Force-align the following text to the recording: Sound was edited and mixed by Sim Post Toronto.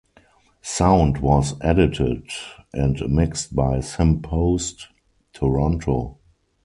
Sound 0.63 1.19
was 1.19 1.53
edited 1.61 2.27
and 2.73 2.99
mixed 3.07 3.55
by 3.55 3.81
Sim 3.81 4.23
Post 4.23 4.87
Toronto. 5.31 6.17